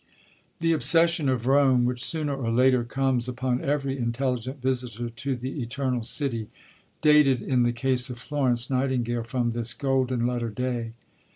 The 0.61 0.73
obsession 0.73 1.29
of 1.29 1.45
Rome, 1.45 1.85
which 1.85 2.03
sooner 2.03 2.35
or 2.35 2.49
later 2.49 2.83
comes 2.83 3.27
upon 3.27 3.63
every 3.63 3.99
intelligent 3.99 4.59
visitor 4.59 5.09
to 5.11 5.35
the 5.35 5.61
Eternal 5.61 6.01
City, 6.03 6.47
dated 7.03 7.43
in 7.43 7.61
the 7.61 7.71
case 7.71 8.09
of 8.09 8.17
Florence 8.17 8.67
Nightingale 8.67 9.21
from 9.21 9.51
this 9.51 9.75
golden 9.75 10.25
letter 10.25 10.49
day. 10.49 10.93